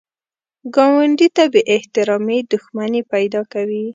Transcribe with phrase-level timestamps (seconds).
[0.75, 3.85] ګاونډي ته بې احترامي دښمني پیدا کوي